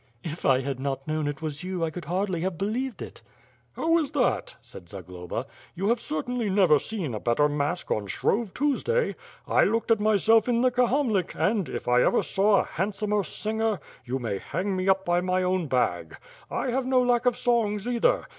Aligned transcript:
"If 0.23 0.47
I 0.47 0.61
had 0.61 0.79
not 0.79 1.07
known 1.07 1.27
it 1.27 1.43
was 1.43 1.61
you, 1.63 1.85
I 1.85 1.91
could 1.91 2.05
hardly 2.05 2.41
have 2.41 2.57
be 2.57 2.65
lieved 2.65 3.03
it." 3.03 3.21
"How 3.73 3.99
is 3.99 4.09
that?" 4.13 4.55
said 4.59 4.89
Zagloba, 4.89 5.45
"you 5.75 5.89
have 5.89 5.99
certainly 6.01 6.49
never 6.49 6.79
seen 6.79 7.13
a 7.13 7.19
better 7.19 7.47
mask 7.47 7.91
on 7.91 8.07
8hrove 8.07 8.51
Tuesday. 8.55 9.15
I 9.47 9.61
looked 9.63 9.91
at 9.91 9.99
myself 9.99 10.49
in 10.49 10.61
the 10.61 10.71
Kahamlik 10.71 11.35
and, 11.35 11.69
if 11.69 11.87
I 11.87 12.01
ever 12.01 12.23
saw 12.23 12.61
a 12.61 12.65
handsomer 12.65 13.23
singer, 13.23 13.79
you 14.03 14.17
may 14.17 14.39
hang 14.39 14.75
me 14.75 14.89
up 14.89 15.05
by 15.05 15.21
my 15.21 15.43
own 15.43 15.67
bag. 15.67 16.17
I 16.49 16.71
have 16.71 16.87
no 16.87 17.03
lack 17.03 17.27
of 17.27 17.37
songs, 17.37 17.87
either. 17.87 18.25